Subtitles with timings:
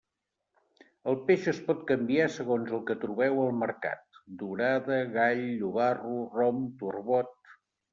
[1.11, 6.71] El peix es pot canviar segons el que trobeu al mercat: dorada, gall, llobarro, rom,
[6.85, 7.59] turbot.